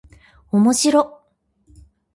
[0.51, 0.99] おもしろ
[1.69, 1.83] っ